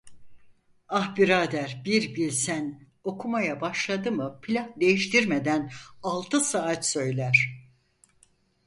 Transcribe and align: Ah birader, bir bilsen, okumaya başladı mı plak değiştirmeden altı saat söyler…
Ah 0.89 1.15
birader, 1.17 1.81
bir 1.85 2.15
bilsen, 2.15 2.87
okumaya 3.03 3.61
başladı 3.61 4.11
mı 4.11 4.39
plak 4.41 4.79
değiştirmeden 4.81 5.71
altı 6.03 6.39
saat 6.39 6.85
söyler… 6.87 7.61